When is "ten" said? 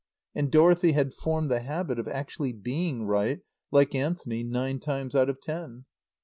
5.39-5.85